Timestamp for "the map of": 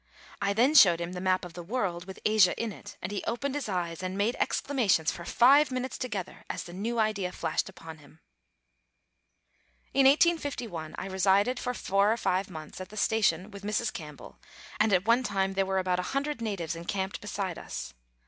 1.13-1.53